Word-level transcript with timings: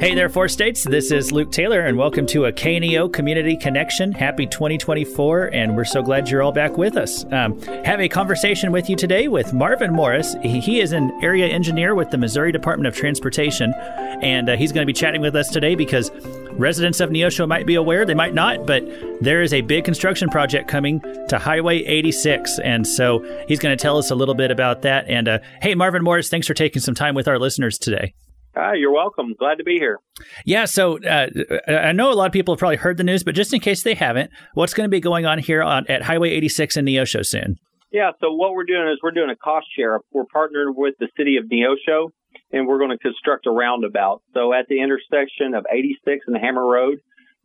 Hey 0.00 0.14
there, 0.14 0.28
Four 0.28 0.46
States. 0.46 0.84
This 0.84 1.10
is 1.10 1.32
Luke 1.32 1.50
Taylor, 1.50 1.80
and 1.80 1.98
welcome 1.98 2.24
to 2.26 2.44
a 2.44 2.52
KNEO 2.52 3.12
Community 3.12 3.56
Connection. 3.56 4.12
Happy 4.12 4.46
2024, 4.46 5.46
and 5.52 5.76
we're 5.76 5.84
so 5.84 6.02
glad 6.02 6.30
you're 6.30 6.40
all 6.40 6.52
back 6.52 6.78
with 6.78 6.96
us. 6.96 7.24
Um, 7.32 7.60
have 7.84 8.00
a 8.00 8.08
conversation 8.08 8.70
with 8.70 8.88
you 8.88 8.94
today 8.94 9.26
with 9.26 9.52
Marvin 9.52 9.92
Morris. 9.92 10.36
He, 10.40 10.80
is 10.80 10.92
an 10.92 11.10
area 11.20 11.48
engineer 11.48 11.96
with 11.96 12.10
the 12.10 12.16
Missouri 12.16 12.52
Department 12.52 12.86
of 12.86 12.94
Transportation, 12.94 13.74
and 14.22 14.48
uh, 14.48 14.56
he's 14.56 14.70
going 14.70 14.82
to 14.82 14.86
be 14.86 14.92
chatting 14.92 15.20
with 15.20 15.34
us 15.34 15.48
today 15.48 15.74
because 15.74 16.12
residents 16.52 17.00
of 17.00 17.10
Neosho 17.10 17.48
might 17.48 17.66
be 17.66 17.74
aware, 17.74 18.04
they 18.04 18.14
might 18.14 18.34
not, 18.34 18.68
but 18.68 18.84
there 19.20 19.42
is 19.42 19.52
a 19.52 19.62
big 19.62 19.84
construction 19.84 20.28
project 20.28 20.68
coming 20.68 21.00
to 21.26 21.38
Highway 21.38 21.78
86, 21.78 22.60
and 22.60 22.86
so 22.86 23.18
he's 23.48 23.58
going 23.58 23.76
to 23.76 23.82
tell 23.82 23.98
us 23.98 24.12
a 24.12 24.14
little 24.14 24.36
bit 24.36 24.52
about 24.52 24.82
that. 24.82 25.08
And 25.08 25.26
uh, 25.26 25.38
hey, 25.60 25.74
Marvin 25.74 26.04
Morris, 26.04 26.28
thanks 26.28 26.46
for 26.46 26.54
taking 26.54 26.80
some 26.80 26.94
time 26.94 27.16
with 27.16 27.26
our 27.26 27.40
listeners 27.40 27.78
today. 27.78 28.14
Hi, 28.54 28.74
you're 28.74 28.92
welcome. 28.92 29.34
Glad 29.38 29.58
to 29.58 29.64
be 29.64 29.78
here. 29.78 30.00
Yeah, 30.44 30.64
so 30.64 30.98
uh, 31.04 31.28
I 31.68 31.92
know 31.92 32.10
a 32.10 32.14
lot 32.14 32.26
of 32.26 32.32
people 32.32 32.54
have 32.54 32.58
probably 32.58 32.76
heard 32.76 32.96
the 32.96 33.04
news, 33.04 33.22
but 33.22 33.34
just 33.34 33.52
in 33.52 33.60
case 33.60 33.82
they 33.82 33.94
haven't, 33.94 34.30
what's 34.54 34.74
going 34.74 34.86
to 34.86 34.90
be 34.90 35.00
going 35.00 35.26
on 35.26 35.38
here 35.38 35.62
on, 35.62 35.86
at 35.88 36.02
Highway 36.02 36.30
86 36.30 36.76
in 36.76 36.86
Neosho 36.86 37.24
soon? 37.24 37.56
Yeah, 37.92 38.10
so 38.20 38.32
what 38.32 38.52
we're 38.52 38.64
doing 38.64 38.88
is 38.92 38.98
we're 39.02 39.12
doing 39.12 39.30
a 39.30 39.36
cost 39.36 39.66
share. 39.76 40.00
We're 40.12 40.24
partnered 40.24 40.74
with 40.76 40.94
the 40.98 41.08
city 41.16 41.36
of 41.36 41.44
Neosho, 41.44 42.10
and 42.52 42.66
we're 42.66 42.78
going 42.78 42.90
to 42.90 42.98
construct 42.98 43.46
a 43.46 43.50
roundabout. 43.50 44.22
So 44.34 44.52
at 44.52 44.66
the 44.68 44.82
intersection 44.82 45.54
of 45.54 45.64
86 45.70 46.24
and 46.26 46.36
Hammer 46.36 46.66
Road, 46.66 46.98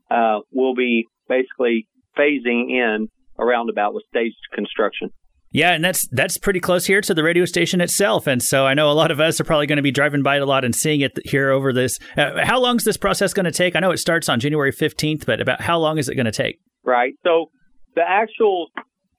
uh, 0.09 0.39
we'll 0.51 0.75
be 0.75 1.07
basically 1.29 1.87
phasing 2.17 2.71
in 2.71 3.09
a 3.37 3.45
roundabout 3.45 3.93
with 3.93 4.03
staged 4.09 4.35
construction. 4.53 5.11
Yeah, 5.53 5.73
and 5.73 5.83
that's 5.83 6.07
that's 6.09 6.37
pretty 6.37 6.59
close 6.59 6.85
here 6.87 6.99
to 7.01 7.13
the 7.13 7.23
radio 7.23 7.45
station 7.45 7.79
itself, 7.79 8.25
and 8.25 8.41
so 8.41 8.65
I 8.65 8.73
know 8.73 8.91
a 8.91 8.93
lot 8.93 9.11
of 9.11 9.19
us 9.19 9.39
are 9.39 9.43
probably 9.43 9.67
going 9.67 9.77
to 9.77 9.83
be 9.83 9.91
driving 9.91 10.23
by 10.23 10.37
it 10.37 10.41
a 10.41 10.45
lot 10.45 10.65
and 10.65 10.75
seeing 10.75 11.01
it 11.01 11.17
here 11.25 11.51
over 11.51 11.71
this. 11.71 11.99
Uh, 12.17 12.43
how 12.43 12.59
long 12.59 12.77
is 12.77 12.83
this 12.83 12.97
process 12.97 13.33
going 13.33 13.45
to 13.45 13.51
take? 13.51 13.75
I 13.75 13.79
know 13.79 13.91
it 13.91 13.97
starts 13.97 14.27
on 14.27 14.39
January 14.39 14.71
fifteenth, 14.71 15.25
but 15.27 15.39
about 15.39 15.61
how 15.61 15.77
long 15.77 15.99
is 15.99 16.09
it 16.09 16.15
going 16.15 16.25
to 16.25 16.31
take? 16.31 16.59
Right. 16.83 17.13
So 17.23 17.51
the 17.95 18.01
actual 18.01 18.67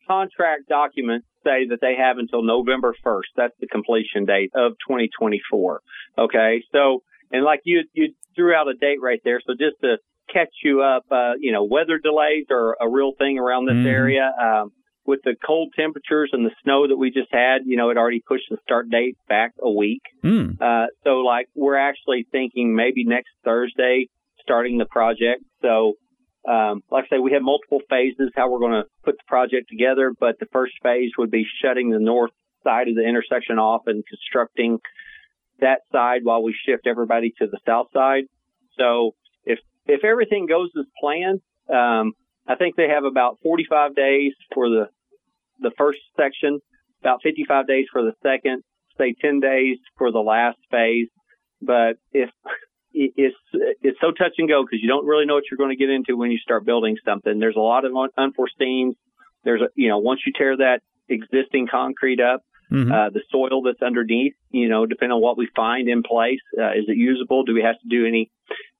contract 0.09 0.69
documents 0.69 1.27
say 1.45 1.69
that 1.69 1.79
they 1.81 1.95
have 1.97 2.19
until 2.19 2.43
November 2.43 2.95
first. 3.05 3.29
That's 3.37 3.55
the 3.61 3.67
completion 3.67 4.25
date 4.25 4.51
of 4.55 4.73
2024. 4.89 5.81
Okay. 6.19 6.63
So 6.73 7.03
and 7.31 7.45
like 7.45 7.61
you 7.65 7.83
you 7.93 8.13
threw 8.35 8.55
out 8.55 8.69
a 8.69 8.75
date 8.75 8.99
right 9.01 9.21
there. 9.25 9.41
So 9.47 9.53
just 9.53 9.81
to 9.83 9.97
catch 10.33 10.51
you 10.65 10.83
up, 10.83 11.05
uh, 11.11 11.35
you 11.39 11.53
know, 11.53 11.65
weather 11.65 11.99
delays 12.03 12.47
are 12.51 12.77
a 12.81 12.89
real 12.89 13.13
thing 13.19 13.39
around 13.39 13.67
this 13.67 13.75
mm-hmm. 13.75 13.87
area. 13.87 14.33
Um, 14.41 14.73
with 15.07 15.21
the 15.25 15.35
cold 15.45 15.73
temperatures 15.77 16.31
and 16.33 16.47
the 16.47 16.55
snow 16.63 16.89
that 16.89 16.97
we 16.97 17.11
just 17.11 17.29
had, 17.31 17.63
you 17.67 17.77
know, 17.77 17.91
it 17.91 17.97
already 17.97 18.23
pushed 18.27 18.47
the 18.51 18.57
start 18.63 18.89
date 18.89 19.17
back 19.29 19.53
a 19.61 19.71
week. 19.71 20.03
Mm. 20.25 20.61
Uh, 20.61 20.87
so, 21.05 21.19
like, 21.19 21.49
we're 21.55 21.77
actually 21.77 22.27
thinking 22.33 22.75
maybe 22.75 23.05
next 23.05 23.31
Thursday 23.45 24.09
starting 24.41 24.79
the 24.79 24.87
project. 24.87 25.43
So, 25.63 25.95
um, 26.49 26.83
like 26.91 27.05
I 27.11 27.17
say, 27.17 27.19
we 27.19 27.33
have 27.33 27.43
multiple 27.43 27.81
phases 27.89 28.31
how 28.35 28.51
we're 28.51 28.59
going 28.59 28.83
to 28.83 28.89
put 29.03 29.17
the 29.17 29.25
project 29.27 29.69
together, 29.71 30.13
but 30.19 30.39
the 30.41 30.47
first 30.53 30.75
phase 30.83 31.11
would 31.19 31.31
be 31.31 31.47
shutting 31.63 31.91
the 31.91 31.99
north 31.99 32.33
side 32.63 32.89
of 32.89 32.95
the 32.95 33.07
intersection 33.07 33.59
off 33.59 33.83
and 33.87 34.05
constructing 34.07 34.79
that 35.61 35.81
side 35.93 36.21
while 36.25 36.43
we 36.43 36.55
shift 36.67 36.87
everybody 36.87 37.33
to 37.39 37.47
the 37.47 37.59
south 37.67 37.89
side. 37.93 38.25
So, 38.79 39.15
if 39.45 39.59
if 39.87 40.03
everything 40.03 40.47
goes 40.47 40.71
as 40.79 40.87
planned, 40.99 41.41
um, 41.69 42.13
I 42.47 42.57
think 42.57 42.77
they 42.77 42.89
have 42.89 43.05
about 43.05 43.39
45 43.43 43.95
days 43.95 44.33
for 44.53 44.69
the 44.69 44.89
the 45.61 45.73
first 45.77 46.01
section, 46.17 46.61
about 47.01 47.21
55 47.23 47.67
days 47.67 47.87
for 47.93 48.03
the 48.03 48.13
second, 48.23 48.63
say 48.99 49.15
10 49.21 49.41
days 49.41 49.79
for 49.99 50.11
the 50.11 50.21
last 50.21 50.59
phase. 50.71 51.09
But 51.61 51.97
if 52.13 52.31
it's 52.95 53.37
it's 53.83 53.99
so 54.01 54.13
touch 54.13 54.35
and 54.39 54.49
go 54.49 54.63
because 54.63 54.81
you 54.81 54.89
don't 54.89 55.05
really 55.05 55.27
know 55.27 55.35
what 55.35 55.45
you're 55.51 55.59
going 55.59 55.77
to 55.77 55.77
get 55.77 55.91
into 55.91 56.17
when 56.17 56.31
you 56.31 56.39
start 56.39 56.65
building 56.65 56.97
something. 57.05 57.39
There's 57.39 57.57
a 57.57 57.61
lot 57.61 57.85
of 57.85 57.93
unforeseens. 57.93 58.95
There's 59.43 59.61
a 59.61 59.69
you 59.75 59.89
know 59.89 59.99
once 59.99 60.21
you 60.27 60.33
tear 60.37 60.57
that 60.57 60.81
existing 61.09 61.67
concrete 61.71 62.21
up, 62.21 62.43
mm-hmm. 62.73 62.91
uh, 62.91 63.11
the 63.11 63.23
soil 63.31 63.63
that's 63.63 63.83
underneath, 63.83 64.35
you 64.51 64.69
know, 64.69 64.87
depending 64.87 65.15
on 65.15 65.23
what 65.23 65.37
we 65.37 65.49
find 65.55 65.89
in 65.89 66.03
place, 66.03 66.41
uh, 66.59 66.71
is 66.71 66.85
it 66.89 66.97
usable? 66.97 67.45
Do 67.45 67.55
we 67.55 67.63
have 67.63 67.79
to 67.81 67.89
do 67.89 68.07
any 68.07 68.31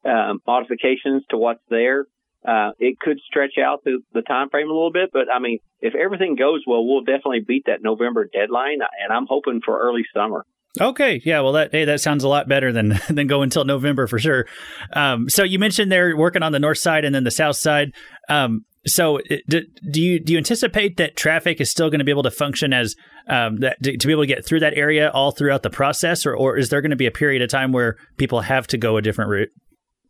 um, 0.05 0.41
modifications 0.47 1.25
to 1.31 1.37
what's 1.37 1.63
there? 1.69 2.07
Uh, 2.47 2.73
it 2.79 2.99
could 3.01 3.19
stretch 3.27 3.55
out 3.59 3.85
the, 3.85 4.01
the 4.13 4.23
time 4.23 4.51
frame 4.51 4.69
a 4.69 4.73
little 4.73 4.93
bit, 4.93 5.11
but 5.13 5.33
I 5.35 5.39
mean, 5.39 5.59
if 5.81 5.95
everything 5.95 6.37
goes 6.37 6.63
well, 6.67 6.87
we'll 6.87 7.03
definitely 7.03 7.41
beat 7.41 7.65
that 7.67 7.83
November 7.83 8.29
deadline, 8.31 8.81
and 9.03 9.13
I'm 9.13 9.27
hoping 9.27 9.61
for 9.65 9.81
early 9.81 10.03
summer. 10.15 10.45
Okay, 10.81 11.23
yeah, 11.25 11.41
well, 11.41 11.53
that 11.53 11.71
hey, 11.73 11.85
that 11.85 12.01
sounds 12.01 12.25
a 12.25 12.29
lot 12.29 12.49
better 12.49 12.73
than 12.73 13.01
than 13.09 13.27
go 13.27 13.43
until 13.43 13.65
November 13.65 14.07
for 14.07 14.19
sure. 14.19 14.47
Um, 14.93 15.29
so 15.29 15.43
you 15.43 15.59
mentioned 15.59 15.91
they're 15.91 16.17
working 16.17 16.43
on 16.43 16.53
the 16.53 16.59
north 16.59 16.79
side 16.79 17.05
and 17.05 17.15
then 17.15 17.25
the 17.25 17.31
south 17.31 17.57
side. 17.57 17.93
Um, 18.29 18.65
so 18.87 19.21
do, 19.49 19.63
do, 19.91 20.01
you 20.01 20.21
do 20.21 20.33
you 20.33 20.39
anticipate 20.39 20.99
that 20.99 21.17
traffic 21.17 21.61
is 21.61 21.71
still 21.71 21.89
going 21.89 22.01
to 22.01 22.05
be 22.05 22.11
able 22.11 22.25
to 22.25 22.31
function 22.31 22.73
as 22.73 22.97
um, 23.29 23.57
that 23.59 23.83
to, 23.83 23.97
to, 23.97 24.07
be 24.07 24.13
able 24.13 24.25
to 24.25 24.27
get 24.27 24.45
through 24.45 24.61
that 24.61 24.75
area 24.75 25.11
all 25.11 25.31
throughout 25.31 25.63
the 25.63 25.71
process, 25.71 26.27
or 26.27 26.37
or 26.37 26.59
is 26.59 26.69
there 26.69 26.83
going 26.83 26.91
to 26.91 26.97
be 26.97 27.07
a 27.07 27.13
period 27.13 27.41
of 27.41 27.49
time 27.49 27.73
where 27.73 27.97
people 28.17 28.43
have 28.43 28.67
to 28.67 28.77
go 28.77 28.97
a 28.97 29.03
different 29.03 29.31
route? 29.31 29.51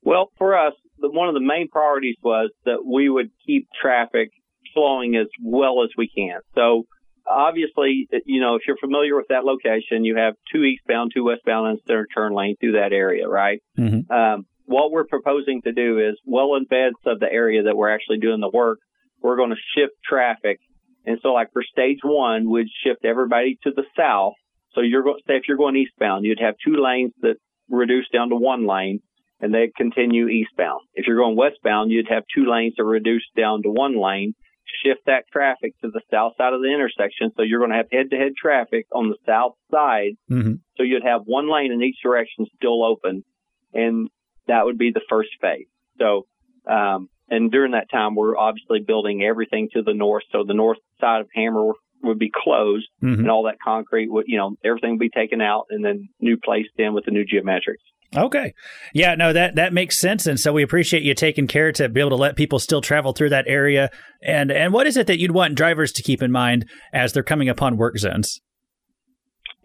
Well, 0.02 0.32
for 0.38 0.58
us, 0.58 0.72
one 1.12 1.28
of 1.28 1.34
the 1.34 1.40
main 1.40 1.68
priorities 1.68 2.16
was 2.22 2.50
that 2.64 2.84
we 2.84 3.08
would 3.08 3.30
keep 3.46 3.68
traffic 3.80 4.30
flowing 4.72 5.16
as 5.16 5.26
well 5.42 5.82
as 5.84 5.90
we 5.96 6.08
can. 6.08 6.40
So 6.54 6.84
obviously, 7.28 8.08
you 8.26 8.40
know, 8.40 8.56
if 8.56 8.62
you're 8.66 8.76
familiar 8.76 9.16
with 9.16 9.26
that 9.28 9.44
location, 9.44 10.04
you 10.04 10.16
have 10.16 10.34
two 10.52 10.64
eastbound, 10.64 11.12
two 11.14 11.24
westbound, 11.24 11.68
and 11.68 11.78
center 11.86 12.06
turn 12.14 12.34
lane 12.34 12.56
through 12.60 12.72
that 12.72 12.92
area, 12.92 13.28
right? 13.28 13.62
Mm-hmm. 13.78 14.10
Um, 14.12 14.46
what 14.66 14.90
we're 14.90 15.04
proposing 15.04 15.62
to 15.62 15.72
do 15.72 15.98
is 15.98 16.18
well 16.24 16.54
in 16.56 16.62
advance 16.62 16.96
of 17.06 17.20
the 17.20 17.30
area 17.30 17.64
that 17.64 17.76
we're 17.76 17.94
actually 17.94 18.18
doing 18.18 18.40
the 18.40 18.50
work, 18.52 18.78
we're 19.20 19.36
going 19.36 19.50
to 19.50 19.56
shift 19.76 19.94
traffic. 20.04 20.58
And 21.06 21.18
so, 21.22 21.28
like 21.28 21.52
for 21.52 21.62
stage 21.62 21.98
one, 22.02 22.48
we'd 22.50 22.68
shift 22.84 23.04
everybody 23.04 23.58
to 23.64 23.70
the 23.74 23.84
south. 23.96 24.34
So 24.72 24.80
you're 24.80 25.02
going, 25.02 25.18
say 25.26 25.34
if 25.34 25.44
you're 25.46 25.58
going 25.58 25.76
eastbound, 25.76 26.24
you'd 26.24 26.40
have 26.40 26.54
two 26.64 26.82
lanes 26.82 27.12
that 27.20 27.36
reduce 27.68 28.08
down 28.12 28.30
to 28.30 28.36
one 28.36 28.66
lane 28.66 29.00
and 29.40 29.52
they 29.52 29.70
continue 29.76 30.28
eastbound. 30.28 30.80
If 30.94 31.06
you're 31.06 31.16
going 31.18 31.36
westbound, 31.36 31.90
you'd 31.90 32.08
have 32.08 32.24
two 32.34 32.50
lanes 32.50 32.74
that 32.76 32.84
reduce 32.84 33.24
down 33.36 33.62
to 33.62 33.70
one 33.70 34.00
lane, 34.00 34.34
shift 34.82 35.00
that 35.06 35.24
traffic 35.32 35.74
to 35.80 35.90
the 35.90 36.00
south 36.10 36.32
side 36.38 36.52
of 36.52 36.60
the 36.60 36.72
intersection. 36.72 37.30
So 37.36 37.42
you're 37.42 37.60
going 37.60 37.70
to 37.70 37.76
have 37.76 37.90
head 37.90 38.10
to 38.10 38.16
head 38.16 38.32
traffic 38.40 38.86
on 38.92 39.10
the 39.10 39.16
south 39.26 39.54
side. 39.70 40.12
Mm-hmm. 40.30 40.54
So 40.76 40.82
you'd 40.82 41.04
have 41.04 41.22
one 41.24 41.52
lane 41.52 41.72
in 41.72 41.82
each 41.82 41.98
direction 42.02 42.46
still 42.56 42.84
open. 42.84 43.24
And 43.72 44.08
that 44.46 44.64
would 44.64 44.78
be 44.78 44.92
the 44.92 45.02
first 45.08 45.30
phase. 45.40 45.66
So, 45.98 46.26
um, 46.70 47.08
and 47.28 47.50
during 47.50 47.72
that 47.72 47.90
time, 47.90 48.14
we're 48.14 48.36
obviously 48.36 48.80
building 48.80 49.22
everything 49.22 49.68
to 49.74 49.82
the 49.82 49.94
north. 49.94 50.24
So 50.30 50.44
the 50.46 50.54
north 50.54 50.78
side 51.00 51.20
of 51.22 51.28
Hammer 51.34 51.72
would 52.06 52.18
be 52.18 52.30
closed 52.34 52.88
mm-hmm. 53.02 53.20
and 53.20 53.30
all 53.30 53.44
that 53.44 53.56
concrete 53.64 54.10
would, 54.10 54.26
you 54.28 54.36
know, 54.36 54.56
everything 54.64 54.92
would 54.92 55.00
be 55.00 55.10
taken 55.10 55.40
out 55.40 55.66
and 55.70 55.84
then 55.84 56.08
new 56.20 56.36
placed 56.36 56.70
in 56.78 56.94
with 56.94 57.04
the 57.04 57.10
new 57.10 57.24
geometrics. 57.24 57.82
Okay. 58.16 58.54
Yeah, 58.92 59.14
no, 59.16 59.32
that 59.32 59.56
that 59.56 59.72
makes 59.72 59.98
sense. 59.98 60.26
And 60.26 60.38
so 60.38 60.52
we 60.52 60.62
appreciate 60.62 61.02
you 61.02 61.14
taking 61.14 61.48
care 61.48 61.72
to 61.72 61.88
be 61.88 62.00
able 62.00 62.10
to 62.10 62.16
let 62.16 62.36
people 62.36 62.58
still 62.58 62.80
travel 62.80 63.12
through 63.12 63.30
that 63.30 63.46
area. 63.48 63.90
And 64.22 64.52
and 64.52 64.72
what 64.72 64.86
is 64.86 64.96
it 64.96 65.06
that 65.08 65.18
you'd 65.18 65.32
want 65.32 65.56
drivers 65.56 65.90
to 65.92 66.02
keep 66.02 66.22
in 66.22 66.30
mind 66.30 66.68
as 66.92 67.12
they're 67.12 67.24
coming 67.24 67.48
upon 67.48 67.76
work 67.76 67.98
zones? 67.98 68.40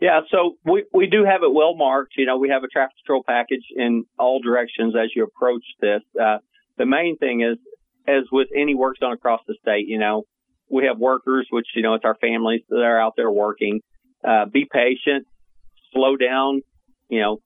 Yeah, 0.02 0.22
so 0.32 0.56
we, 0.64 0.86
we 0.94 1.08
do 1.08 1.26
have 1.26 1.44
it 1.44 1.54
well 1.54 1.76
marked. 1.76 2.14
You 2.18 2.26
know, 2.26 2.38
we 2.38 2.50
have 2.50 2.64
a 2.64 2.68
traffic 2.68 2.96
control 3.06 3.22
package 3.28 3.66
in 3.76 4.06
all 4.18 4.40
directions 4.40 4.96
as 4.96 5.10
you 5.14 5.24
approach 5.24 5.64
this. 5.82 6.02
Uh, 6.20 6.38
the 6.78 6.86
main 6.86 7.18
thing 7.18 7.42
is, 7.42 7.58
as 8.08 8.24
with 8.32 8.48
any 8.56 8.76
work 8.76 8.98
zone 8.98 9.12
across 9.12 9.42
the 9.46 9.56
state, 9.62 9.88
you 9.88 10.00
know, 10.00 10.24
we 10.70 10.86
have 10.86 10.98
workers, 10.98 11.48
which, 11.50 11.68
you 11.76 11.82
know, 11.82 11.94
it's 11.96 12.06
our 12.06 12.16
families 12.16 12.62
that 12.70 12.82
are 12.82 13.00
out 13.00 13.14
there 13.16 13.32
working. 13.32 13.82
Uh, 14.28 14.46
be 14.46 14.68
patient, 14.72 15.26
slow 15.94 16.16
down, 16.18 16.62
you 17.10 17.22
know, 17.22 17.38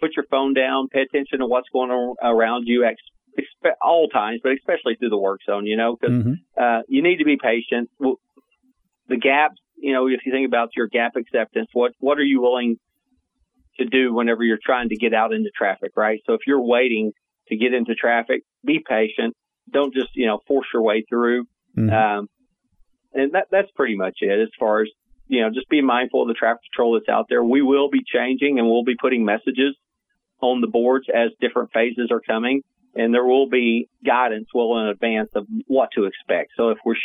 put 0.00 0.16
your 0.16 0.26
phone 0.30 0.54
down, 0.54 0.88
pay 0.88 1.02
attention 1.02 1.38
to 1.38 1.46
what's 1.46 1.68
going 1.72 1.90
on 1.90 2.16
around 2.22 2.64
you 2.66 2.84
at 2.84 2.96
all 3.80 4.08
times, 4.08 4.40
but 4.42 4.52
especially 4.52 4.96
through 4.96 5.10
the 5.10 5.18
work 5.18 5.40
zone, 5.46 5.66
you 5.66 5.76
know, 5.76 5.96
because 5.98 6.16
mm-hmm. 6.16 6.32
uh, 6.60 6.82
you 6.88 7.02
need 7.02 7.18
to 7.18 7.24
be 7.24 7.38
patient. 7.42 7.88
The 9.08 9.16
gaps, 9.16 9.60
you 9.76 9.92
know, 9.92 10.08
if 10.08 10.20
you 10.26 10.32
think 10.32 10.46
about 10.46 10.70
your 10.76 10.88
gap 10.88 11.12
acceptance, 11.16 11.68
what 11.72 11.92
what 11.98 12.18
are 12.18 12.24
you 12.24 12.40
willing 12.40 12.76
to 13.78 13.86
do 13.86 14.12
whenever 14.12 14.42
you're 14.44 14.58
trying 14.62 14.90
to 14.90 14.96
get 14.96 15.14
out 15.14 15.32
into 15.32 15.50
traffic, 15.56 15.92
right? 15.96 16.20
So 16.26 16.34
if 16.34 16.40
you're 16.46 16.60
waiting 16.60 17.12
to 17.48 17.56
get 17.56 17.72
into 17.72 17.94
traffic, 17.94 18.42
be 18.64 18.84
patient. 18.86 19.34
Don't 19.70 19.94
just 19.94 20.10
you 20.14 20.26
know 20.26 20.40
force 20.46 20.66
your 20.72 20.82
way 20.82 21.04
through. 21.08 21.44
Mm-hmm. 21.76 21.90
Um, 21.90 22.28
and 23.14 23.32
that 23.32 23.48
that's 23.50 23.70
pretty 23.74 23.96
much 23.96 24.18
it 24.20 24.40
as 24.40 24.48
far 24.58 24.82
as 24.82 24.88
you 25.28 25.42
know. 25.42 25.50
Just 25.50 25.68
be 25.68 25.82
mindful 25.82 26.22
of 26.22 26.28
the 26.28 26.34
traffic 26.34 26.62
control 26.72 26.94
that's 26.94 27.08
out 27.08 27.26
there. 27.28 27.42
We 27.42 27.62
will 27.62 27.90
be 27.90 28.00
changing 28.04 28.58
and 28.58 28.68
we'll 28.68 28.84
be 28.84 28.96
putting 29.00 29.24
messages 29.24 29.76
on 30.40 30.60
the 30.60 30.66
boards 30.66 31.06
as 31.14 31.30
different 31.40 31.70
phases 31.72 32.08
are 32.10 32.20
coming. 32.20 32.62
And 32.94 33.14
there 33.14 33.24
will 33.24 33.48
be 33.48 33.88
guidance 34.04 34.48
well 34.54 34.78
in 34.78 34.88
advance 34.88 35.30
of 35.34 35.46
what 35.66 35.90
to 35.94 36.04
expect. 36.04 36.50
So 36.56 36.70
if 36.70 36.78
we're 36.84 36.96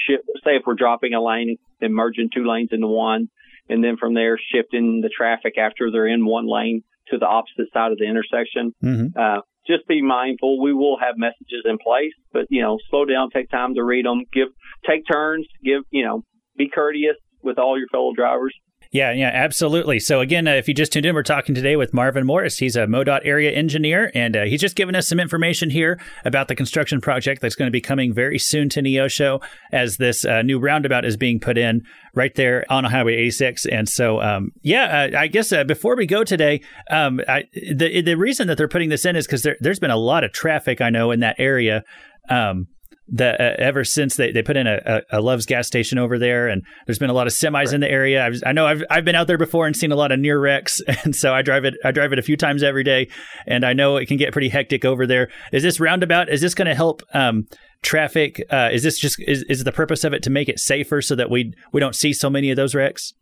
say 0.44 0.56
if 0.56 0.64
we're 0.66 0.76
dropping 0.76 1.14
a 1.14 1.24
lane 1.24 1.58
and 1.80 1.94
merging 1.94 2.30
two 2.34 2.46
lanes 2.46 2.70
into 2.72 2.88
one, 2.88 3.30
and 3.70 3.84
then 3.84 3.96
from 3.98 4.14
there 4.14 4.38
shifting 4.54 5.02
the 5.02 5.10
traffic 5.10 5.58
after 5.58 5.90
they're 5.92 6.08
in 6.08 6.26
one 6.26 6.48
lane 6.48 6.84
to 7.10 7.18
the 7.18 7.26
opposite 7.26 7.72
side 7.74 7.92
of 7.92 7.98
the 7.98 8.06
intersection. 8.06 8.74
Mm-hmm. 8.84 9.18
Uh, 9.18 9.42
just 9.68 9.88
be 9.88 10.02
mindful. 10.02 10.62
We 10.62 10.74
will 10.74 10.98
have 11.00 11.16
messages 11.18 11.64
in 11.66 11.78
place, 11.78 12.14
but 12.32 12.46
you 12.50 12.62
know, 12.62 12.78
slow 12.90 13.06
down, 13.06 13.30
take 13.30 13.50
time 13.50 13.76
to 13.76 13.84
read 13.84 14.06
them, 14.06 14.24
give, 14.34 14.50
take 14.88 15.04
turns, 15.12 15.48
give, 15.64 15.84
you 15.92 16.04
know, 16.04 16.24
be 16.58 16.70
courteous 16.70 17.18
with 17.44 17.60
all 17.60 17.78
your 17.78 17.88
fellow 17.90 18.14
drivers. 18.14 18.56
Yeah, 18.92 19.12
yeah, 19.12 19.32
absolutely. 19.34 20.00
So 20.00 20.22
again, 20.22 20.48
uh, 20.48 20.52
if 20.52 20.68
you 20.68 20.74
just 20.74 20.94
tuned 20.94 21.06
in, 21.06 21.14
we're 21.14 21.24
talking 21.24 21.54
today 21.54 21.76
with 21.76 21.94
Marvin 21.94 22.26
Morris. 22.26 22.58
He's 22.58 22.76
a 22.76 22.86
MoDOT 22.86 23.22
area 23.24 23.52
engineer, 23.52 24.12
and 24.16 24.36
uh, 24.36 24.44
he's 24.46 24.62
just 24.62 24.76
given 24.76 24.96
us 24.96 25.08
some 25.08 25.20
information 25.20 25.70
here 25.70 26.00
about 26.24 26.48
the 26.48 26.56
construction 26.56 27.02
project 27.02 27.42
that's 27.42 27.56
going 27.56 27.68
to 27.68 27.72
be 27.72 27.82
coming 27.82 28.14
very 28.14 28.40
soon 28.40 28.70
to 28.70 28.82
Neosho 28.82 29.42
as 29.72 29.98
this 29.98 30.24
uh, 30.24 30.42
new 30.42 30.60
roundabout 30.60 31.06
is 31.06 31.18
being 31.18 31.40
put 31.40 31.58
in 31.58 31.82
right 32.16 32.34
there 32.36 32.66
on 32.70 32.84
Highway 32.86 33.16
86. 33.16 33.66
And 33.66 33.90
so, 33.90 34.22
um, 34.22 34.52
yeah, 34.62 35.10
uh, 35.14 35.20
I 35.20 35.28
guess 35.28 35.52
uh, 35.52 35.64
before 35.64 35.96
we 35.96 36.06
go 36.06 36.24
today, 36.24 36.62
um, 36.90 37.22
I, 37.28 37.44
the 37.54 38.02
the 38.02 38.16
reason 38.16 38.48
that 38.48 38.58
they're 38.58 38.68
putting 38.68 38.90
this 38.90 39.06
in 39.06 39.16
is 39.16 39.26
because 39.26 39.44
there, 39.44 39.58
has 39.64 39.80
been 39.80 39.92
a 39.92 39.98
lot 39.98 40.24
of 40.24 40.32
traffic 40.32 40.82
I 40.82 40.90
know 40.90 41.12
in 41.12 41.20
that 41.20 41.36
area. 41.40 41.84
Um, 42.30 42.68
the 43.10 43.42
uh, 43.42 43.56
ever 43.58 43.84
since 43.84 44.16
they, 44.16 44.32
they 44.32 44.44
put 44.44 44.58
in 44.58 44.68
a, 44.68 45.02
a, 45.12 45.22
Love's 45.22 45.46
gas 45.46 45.68
station 45.68 45.98
over 45.98 46.20
there, 46.20 46.48
and 46.48 46.64
there's 46.86 47.00
been 47.00 47.10
a 47.10 47.14
lot 47.14 47.28
of 47.28 47.34
semis 47.34 47.66
right. 47.66 47.74
in 47.74 47.82
the 47.82 47.90
area. 47.90 48.26
I've, 48.26 48.42
i 48.46 48.52
know 48.52 48.66
I've 48.66 48.84
I've 48.90 49.06
been 49.06 49.16
out 49.16 49.28
there 49.28 49.38
before 49.38 49.66
and 49.66 49.76
seen 49.76 49.92
a 49.92 49.96
lot 49.96 50.12
of 50.12 50.20
near 50.20 50.40
wrecks, 50.40 50.82
and 51.04 51.16
so 51.16 51.34
I 51.34 51.42
drive 51.42 51.66
it 51.66 51.76
I 51.84 51.92
drive 51.92 52.14
it 52.14 52.20
a 52.20 52.24
few 52.24 52.38
times 52.38 52.64
every 52.64 52.84
day, 52.84 53.10
and 53.46 53.66
I 53.66 53.74
know 53.74 53.98
it 53.98 54.08
can 54.08 54.18
get 54.18 54.34
pretty 54.34 54.50
hectic 54.50 54.84
over 54.84 55.08
there. 55.08 55.30
Is 55.52 55.64
this 55.64 55.80
roundabout? 55.80 56.30
Is 56.30 56.42
this 56.42 56.54
going 56.54 56.68
to 56.68 56.76
help? 56.76 57.02
Um, 57.14 57.48
traffic 57.84 58.44
uh, 58.50 58.70
is 58.72 58.84
this 58.84 58.98
just 58.98 59.18
is, 59.28 59.46
is 59.50 59.64
the 59.64 59.72
purpose 59.72 60.04
of 60.04 60.12
it 60.12 60.24
to 60.24 60.30
make 60.32 60.50
it 60.50 60.60
safer 60.60 61.00
so 61.00 61.16
that 61.16 61.30
we 61.30 61.54
we 61.72 61.80
don't 61.80 61.96
see 61.96 62.12
so 62.12 62.28
many 62.28 62.50
of 62.50 62.56
those 62.56 62.74
wrecks 62.74 63.14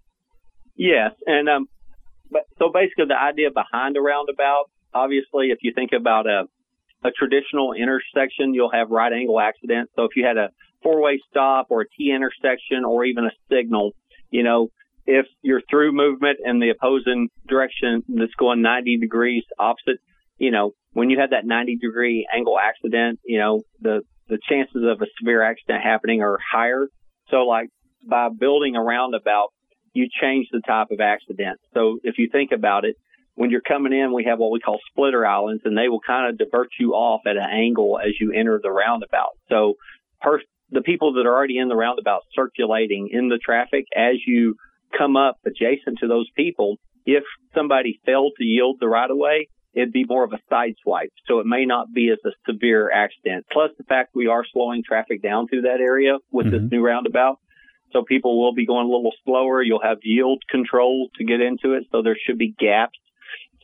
yes 0.77 1.11
and 1.25 1.49
um 1.49 1.67
but 2.31 2.43
so 2.57 2.71
basically 2.73 3.03
the 3.05 3.21
idea 3.21 3.49
behind 3.51 3.97
a 3.97 4.01
roundabout 4.01 4.69
obviously 4.93 5.47
if 5.47 5.57
you 5.61 5.73
think 5.75 5.91
about 5.91 6.25
a 6.25 6.43
a 7.05 7.11
traditional 7.11 7.73
intersection, 7.73 8.53
you'll 8.53 8.71
have 8.71 8.89
right 8.89 9.13
angle 9.13 9.39
accidents. 9.39 9.91
So 9.95 10.03
if 10.05 10.15
you 10.15 10.25
had 10.25 10.37
a 10.37 10.49
four 10.81 11.01
way 11.01 11.21
stop 11.29 11.67
or 11.69 11.81
a 11.81 11.85
T 11.87 12.11
intersection 12.11 12.83
or 12.83 13.05
even 13.05 13.25
a 13.25 13.31
signal, 13.49 13.91
you 14.31 14.43
know, 14.43 14.69
if 15.05 15.27
you're 15.43 15.61
through 15.69 15.91
movement 15.91 16.39
in 16.43 16.59
the 16.59 16.71
opposing 16.71 17.29
direction 17.47 18.03
that's 18.07 18.33
going 18.39 18.63
90 18.63 18.97
degrees 18.97 19.43
opposite, 19.59 19.99
you 20.39 20.49
know, 20.49 20.71
when 20.93 21.11
you 21.11 21.19
have 21.19 21.29
that 21.29 21.45
90 21.45 21.77
degree 21.77 22.27
angle 22.33 22.57
accident, 22.57 23.19
you 23.23 23.37
know, 23.37 23.61
the, 23.81 24.01
the 24.27 24.39
chances 24.49 24.83
of 24.83 25.01
a 25.01 25.05
severe 25.19 25.43
accident 25.43 25.83
happening 25.83 26.21
are 26.21 26.39
higher. 26.51 26.87
So 27.29 27.45
like 27.45 27.69
by 28.03 28.29
building 28.29 28.75
a 28.75 28.81
roundabout, 28.81 29.49
you 29.93 30.07
change 30.21 30.47
the 30.51 30.61
type 30.61 30.87
of 30.89 30.99
accident. 30.99 31.59
So 31.75 31.99
if 32.03 32.17
you 32.17 32.29
think 32.31 32.51
about 32.51 32.83
it, 32.83 32.95
when 33.35 33.49
you're 33.49 33.61
coming 33.61 33.93
in, 33.93 34.13
we 34.13 34.25
have 34.25 34.39
what 34.39 34.51
we 34.51 34.59
call 34.59 34.79
splitter 34.89 35.25
islands, 35.25 35.63
and 35.65 35.77
they 35.77 35.89
will 35.89 35.99
kind 35.99 36.29
of 36.29 36.37
divert 36.37 36.69
you 36.79 36.93
off 36.93 37.21
at 37.27 37.37
an 37.37 37.49
angle 37.49 37.99
as 37.99 38.13
you 38.19 38.31
enter 38.31 38.59
the 38.61 38.71
roundabout. 38.71 39.37
So, 39.49 39.75
per- 40.21 40.41
the 40.71 40.81
people 40.81 41.13
that 41.13 41.27
are 41.27 41.35
already 41.35 41.57
in 41.59 41.67
the 41.67 41.75
roundabout 41.75 42.23
circulating 42.33 43.09
in 43.11 43.29
the 43.29 43.37
traffic, 43.37 43.85
as 43.95 44.15
you 44.25 44.55
come 44.97 45.15
up 45.15 45.37
adjacent 45.45 45.99
to 45.99 46.07
those 46.07 46.29
people, 46.35 46.77
if 47.05 47.23
somebody 47.53 47.99
failed 48.05 48.33
to 48.37 48.43
yield 48.43 48.77
the 48.79 48.87
right 48.87 49.11
of 49.11 49.17
way, 49.17 49.49
it'd 49.73 49.91
be 49.91 50.05
more 50.05 50.23
of 50.23 50.33
a 50.33 50.39
side 50.49 50.75
swipe. 50.81 51.11
So 51.27 51.39
it 51.39 51.45
may 51.45 51.65
not 51.65 51.93
be 51.93 52.09
as 52.09 52.17
a 52.25 52.31
severe 52.49 52.89
accident. 52.89 53.45
Plus 53.51 53.71
the 53.77 53.83
fact 53.83 54.15
we 54.15 54.27
are 54.27 54.43
slowing 54.53 54.81
traffic 54.83 55.21
down 55.21 55.47
through 55.47 55.63
that 55.63 55.81
area 55.81 56.17
with 56.31 56.47
mm-hmm. 56.47 56.63
this 56.63 56.71
new 56.71 56.83
roundabout. 56.83 57.39
So 57.91 58.03
people 58.03 58.41
will 58.41 58.53
be 58.53 58.65
going 58.65 58.87
a 58.87 58.89
little 58.89 59.13
slower. 59.23 59.61
You'll 59.61 59.83
have 59.83 59.99
yield 60.01 60.41
control 60.49 61.09
to 61.17 61.23
get 61.23 61.41
into 61.41 61.73
it. 61.73 61.83
So 61.91 62.01
there 62.01 62.17
should 62.25 62.37
be 62.37 62.55
gaps 62.57 62.97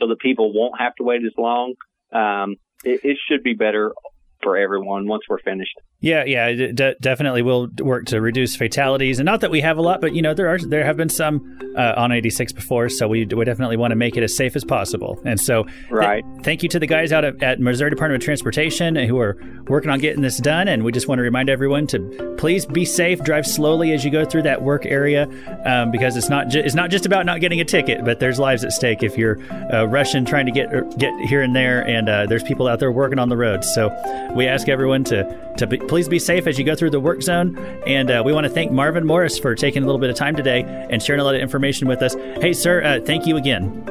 so 0.01 0.07
that 0.07 0.19
people 0.19 0.51
won't 0.53 0.80
have 0.80 0.95
to 0.95 1.03
wait 1.03 1.21
as 1.24 1.33
long. 1.38 1.75
Um, 2.12 2.56
it, 2.83 3.01
it 3.03 3.18
should 3.27 3.44
be 3.44 3.53
better 3.53 3.94
for 4.42 4.57
everyone 4.57 5.07
once 5.07 5.24
we're 5.30 5.39
finished. 5.39 5.77
Yeah, 6.01 6.24
yeah, 6.25 6.51
d- 6.51 6.95
definitely 7.00 7.44
will 7.44 7.69
work 7.80 8.06
to 8.07 8.19
reduce 8.19 8.56
fatalities, 8.56 9.19
and 9.19 9.25
not 9.25 9.42
that 9.42 9.51
we 9.51 9.62
have 9.62 9.77
a 9.77 9.81
lot, 9.81 10.01
but 10.01 10.15
you 10.15 10.24
know 10.24 10.33
there 10.33 10.50
are 10.50 10.57
there 10.57 10.83
have 10.83 10.98
been 10.98 11.09
some 11.09 11.59
uh, 11.77 11.94
on 11.95 12.12
86 12.12 12.53
before, 12.53 12.89
so 12.89 13.07
we, 13.07 13.25
we 13.25 13.45
definitely 13.45 13.77
want 13.77 13.92
to 13.92 13.95
make 13.95 14.18
it 14.18 14.24
as 14.24 14.36
safe 14.36 14.56
as 14.56 14.63
possible. 14.63 15.21
And 15.25 15.39
so, 15.39 15.65
right. 15.89 16.24
Th- 16.24 16.44
thank 16.44 16.63
you 16.63 16.69
to 16.69 16.80
the 16.80 16.88
guys 16.88 17.12
out 17.12 17.24
at, 17.24 17.42
at 17.42 17.59
Missouri 17.59 17.92
Department 17.92 18.21
of 18.21 18.25
Transportation 18.25 18.95
who 18.95 19.19
are 19.19 19.38
working 19.68 19.92
on 19.92 20.00
getting 20.00 20.21
this 20.21 20.38
done, 20.38 20.68
and 20.68 20.83
we 20.83 20.92
just 20.92 21.07
want 21.07 21.19
to 21.19 21.24
remind 21.24 21.50
everyone 21.50 21.86
to 21.88 22.36
please 22.38 22.65
be 22.65 22.83
safe, 22.83 23.24
drive 23.24 23.45
slowly 23.45 23.94
as 23.94 24.04
you 24.04 24.09
go 24.09 24.25
through 24.25 24.42
that 24.42 24.63
work 24.63 24.88
area, 24.88 25.27
um, 25.65 25.92
because 25.92 26.18
it's 26.18 26.30
not 26.30 26.50
ju- 26.50 26.62
it's 26.65 26.75
not 26.75 26.89
just 26.89 27.06
about 27.06 27.27
not 27.27 27.42
getting 27.42 27.62
a 27.62 27.65
ticket, 27.65 28.04
but 28.04 28.19
there's 28.19 28.39
lives 28.39 28.63
at 28.63 28.71
stake 28.71 29.04
if 29.04 29.18
you're 29.19 29.39
uh, 29.71 29.86
rushing 29.86 30.25
trying 30.25 30.47
to 30.47 30.51
get 30.51 30.74
er, 30.74 30.81
get 30.97 31.13
here 31.30 31.44
and 31.44 31.56
there, 31.56 31.88
and 31.88 32.09
uh, 32.09 32.25
there's 32.25 32.44
people 32.44 32.68
out 32.68 32.80
there 32.80 32.92
working 32.92 33.19
on 33.19 33.30
the 33.30 33.38
roads. 33.38 33.71
So 33.74 33.89
we 34.36 34.47
ask 34.47 34.68
everyone 34.68 35.04
to 35.06 35.54
to 35.57 35.68
be, 35.68 35.77
please 35.92 36.08
be 36.08 36.20
safe 36.20 36.48
as 36.48 36.58
you 36.58 36.64
go 36.64 36.74
through 36.74 36.90
the 36.90 37.02
work 37.02 37.22
zone. 37.22 37.58
And 37.86 38.10
uh, 38.10 38.24
we 38.26 38.32
want 38.32 38.46
to 38.46 38.50
thank 38.50 38.72
Marvin 38.72 39.06
Morris 39.06 39.38
for 39.38 39.56
taking 39.56 39.84
a 39.84 39.86
little 39.86 40.00
bit 40.00 40.10
of 40.10 40.16
time 40.16 40.38
today 40.38 40.62
and 40.90 41.04
sharing 41.04 41.20
a 41.20 41.24
lot 41.26 41.36
of 41.36 41.42
information 41.42 41.86
with 41.86 42.02
us. 42.02 42.16
Hey, 42.40 42.54
sir, 42.54 42.82
uh, 42.82 43.02
thank 43.06 43.28
you 43.28 43.36
again. 43.36 43.84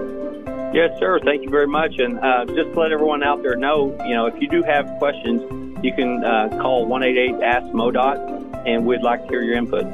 Yes, 0.73 0.99
sir. 0.99 1.20
Thank 1.23 1.43
you 1.43 1.50
very 1.50 1.67
much. 1.67 1.99
And 1.99 2.19
uh, 2.20 2.47
just 2.47 2.73
to 2.73 2.81
let 2.81 2.91
everyone 2.91 3.23
out 3.23 3.43
there 3.43 3.55
know, 3.55 3.94
you 4.06 4.14
know, 4.14 4.25
if 4.25 4.41
you 4.41 4.49
do 4.49 4.62
have 4.62 4.91
questions, 4.99 5.43
you 5.85 5.93
can 5.93 6.25
uh, 6.25 6.49
call 6.62 6.87
188 6.87 7.43
Ask 7.44 7.67
MoDOT, 7.67 8.67
and 8.67 8.87
we'd 8.87 9.02
like 9.02 9.20
to 9.25 9.29
hear 9.29 9.43
your 9.43 9.56
input. 9.56 9.85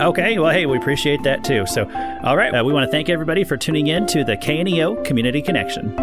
Okay, 0.00 0.40
well, 0.40 0.50
hey, 0.50 0.66
we 0.66 0.76
appreciate 0.76 1.22
that 1.22 1.44
too. 1.44 1.66
So, 1.66 1.84
all 2.24 2.36
right, 2.36 2.52
uh, 2.52 2.64
we 2.64 2.72
want 2.72 2.84
to 2.84 2.90
thank 2.90 3.08
everybody 3.08 3.44
for 3.44 3.56
tuning 3.56 3.86
in 3.86 4.08
to 4.08 4.24
the 4.24 4.36
KNEO 4.36 5.04
Community 5.04 5.40
Connection. 5.40 5.94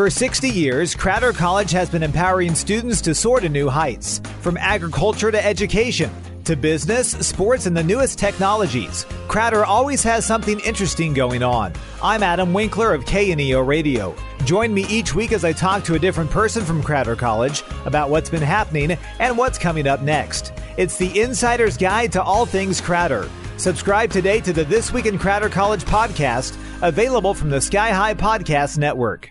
For 0.00 0.08
60 0.08 0.48
years, 0.48 0.94
Crowder 0.94 1.34
College 1.34 1.70
has 1.72 1.90
been 1.90 2.02
empowering 2.02 2.54
students 2.54 3.02
to 3.02 3.14
soar 3.14 3.38
to 3.38 3.50
new 3.50 3.68
heights, 3.68 4.18
from 4.40 4.56
agriculture 4.56 5.30
to 5.30 5.44
education, 5.44 6.10
to 6.44 6.56
business, 6.56 7.10
sports, 7.10 7.66
and 7.66 7.76
the 7.76 7.82
newest 7.82 8.18
technologies. 8.18 9.04
Crowder 9.28 9.62
always 9.62 10.02
has 10.04 10.24
something 10.24 10.58
interesting 10.60 11.12
going 11.12 11.42
on. 11.42 11.74
I'm 12.02 12.22
Adam 12.22 12.54
Winkler 12.54 12.94
of 12.94 13.04
KNEO 13.04 13.66
Radio. 13.66 14.16
Join 14.46 14.72
me 14.72 14.86
each 14.88 15.14
week 15.14 15.32
as 15.32 15.44
I 15.44 15.52
talk 15.52 15.84
to 15.84 15.96
a 15.96 15.98
different 15.98 16.30
person 16.30 16.64
from 16.64 16.82
Crowder 16.82 17.14
College 17.14 17.62
about 17.84 18.08
what's 18.08 18.30
been 18.30 18.40
happening 18.40 18.96
and 19.18 19.36
what's 19.36 19.58
coming 19.58 19.86
up 19.86 20.00
next. 20.00 20.54
It's 20.78 20.96
the 20.96 21.20
Insider's 21.20 21.76
Guide 21.76 22.10
to 22.12 22.22
All 22.22 22.46
Things 22.46 22.80
Crowder. 22.80 23.28
Subscribe 23.58 24.10
today 24.10 24.40
to 24.40 24.54
the 24.54 24.64
This 24.64 24.94
Week 24.94 25.04
in 25.04 25.18
Crowder 25.18 25.50
College 25.50 25.84
podcast, 25.84 26.56
available 26.80 27.34
from 27.34 27.50
the 27.50 27.60
Sky 27.60 27.90
High 27.90 28.14
Podcast 28.14 28.78
Network. 28.78 29.30